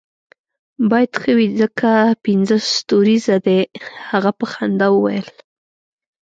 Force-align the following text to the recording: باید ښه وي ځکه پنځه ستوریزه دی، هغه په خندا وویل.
باید 0.89 1.11
ښه 1.21 1.31
وي 1.37 1.47
ځکه 1.61 1.89
پنځه 2.25 2.57
ستوریزه 2.75 3.35
دی، 3.45 3.59
هغه 4.09 4.31
په 4.39 4.45
خندا 4.51 4.87
وویل. 4.91 5.27